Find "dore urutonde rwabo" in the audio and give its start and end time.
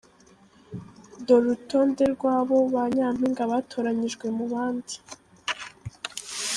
1.25-2.55